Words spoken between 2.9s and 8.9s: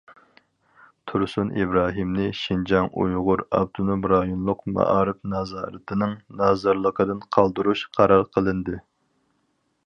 ئۇيغۇر ئاپتونوم رايونلۇق مائارىپ نازارىتىنىڭ نازىرلىقىدىن قالدۇرۇش قارار قىلىندى.